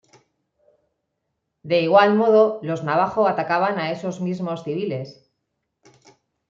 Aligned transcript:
De 1.61 1.79
igual 1.83 2.15
modo, 2.15 2.59
los 2.63 2.83
navajo 2.83 3.27
atacaban 3.27 3.77
a 3.77 3.91
esos 3.91 4.19
mismos 4.19 4.63
civiles. 4.63 5.29